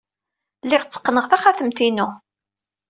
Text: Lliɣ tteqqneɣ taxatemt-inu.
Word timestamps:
Lliɣ 0.63 0.83
tteqqneɣ 0.83 1.25
taxatemt-inu. 1.27 2.07